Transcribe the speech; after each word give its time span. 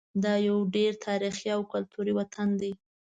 دا 0.23 0.33
یو 0.47 0.57
ډېر 0.75 0.91
تاریخي 1.07 1.49
او 1.55 1.61
کلتوري 1.71 2.13
وطن 2.15 2.49
دی. 2.61 2.71